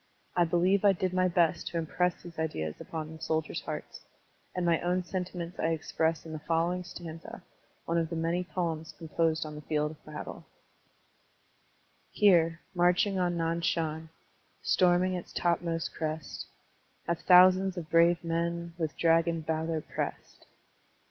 I 0.35 0.45
believe 0.45 0.83
I 0.83 0.93
did 0.93 1.13
my 1.13 1.27
best 1.27 1.67
to 1.67 1.77
impress 1.77 2.23
these 2.23 2.39
ideas 2.39 2.73
upon 2.81 3.15
the 3.15 3.21
soldiers' 3.21 3.61
hearts; 3.61 4.03
and 4.55 4.65
my 4.65 4.81
own 4.81 5.03
sentiments 5.03 5.59
I 5.59 5.67
express 5.73 6.25
in 6.25 6.33
the 6.33 6.39
following 6.39 6.83
stanza, 6.83 7.43
one 7.85 7.99
of 7.99 8.09
the 8.09 8.15
many 8.15 8.43
poems 8.43 8.95
composed 8.97 9.45
on 9.45 9.53
the 9.53 9.61
field 9.61 9.91
of 9.91 10.03
battle: 10.03 10.47
Here, 12.09 12.61
marching 12.73 13.19
on 13.19 13.37
Nan 13.37 13.61
Shan, 13.61 14.09
Storming 14.63 15.13
its 15.13 15.31
topmost 15.31 15.93
crest, 15.93 16.47
Have 17.07 17.19
thousands 17.19 17.77
of 17.77 17.91
brave 17.91 18.23
men 18.23 18.73
With 18.79 18.97
dragon 18.97 19.43
valor 19.43 19.81
pressed. 19.81 20.47